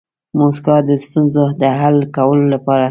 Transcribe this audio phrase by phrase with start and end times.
[0.37, 2.79] موسکا د ستونزو د حل کولو لپاره